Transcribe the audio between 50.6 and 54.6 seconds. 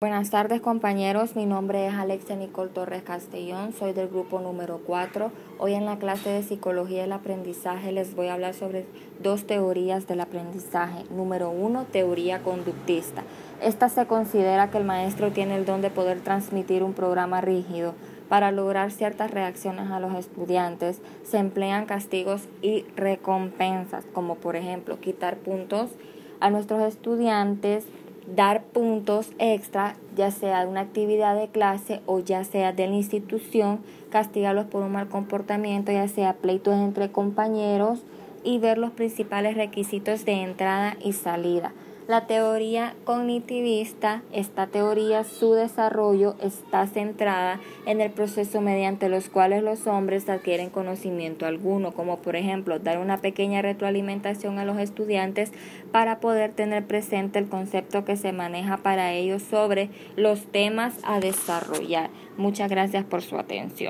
conocimiento alguno, como por ejemplo dar una pequeña retroalimentación